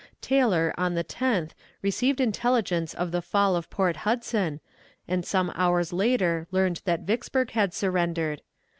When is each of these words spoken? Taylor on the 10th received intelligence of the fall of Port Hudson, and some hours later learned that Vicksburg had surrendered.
Taylor 0.19 0.73
on 0.79 0.95
the 0.95 1.03
10th 1.03 1.51
received 1.83 2.19
intelligence 2.19 2.95
of 2.95 3.11
the 3.11 3.21
fall 3.21 3.55
of 3.55 3.69
Port 3.69 3.97
Hudson, 3.97 4.59
and 5.07 5.23
some 5.23 5.51
hours 5.53 5.93
later 5.93 6.47
learned 6.49 6.81
that 6.85 7.01
Vicksburg 7.01 7.51
had 7.51 7.71
surrendered. 7.71 8.41